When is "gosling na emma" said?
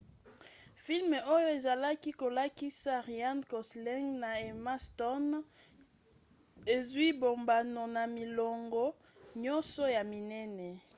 3.51-4.75